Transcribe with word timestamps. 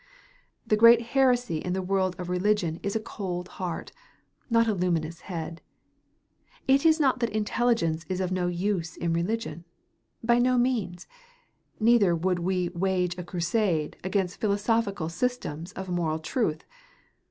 The 0.65 0.75
great 0.75 1.03
heresy 1.13 1.57
in 1.57 1.73
the 1.73 1.81
world 1.83 2.15
of 2.17 2.27
religion 2.27 2.79
is 2.81 2.95
a 2.95 2.99
cold 2.99 3.47
heart, 3.47 3.91
not 4.49 4.67
a 4.67 4.73
luminous 4.73 5.19
head. 5.29 5.61
It 6.67 6.87
is 6.87 6.99
not 6.99 7.19
that 7.19 7.29
intelligence 7.29 8.03
is 8.09 8.19
of 8.19 8.31
no 8.31 8.47
use 8.47 8.97
in 8.97 9.13
religion. 9.13 9.63
By 10.23 10.39
no 10.39 10.57
means. 10.57 11.05
Neither 11.79 12.15
would 12.15 12.39
we 12.39 12.69
wage 12.69 13.15
a 13.19 13.23
crusade 13.23 13.95
against 14.03 14.41
philosophical 14.41 15.07
systems 15.07 15.71
of 15.73 15.87
moral 15.87 16.17
truth. 16.17 16.63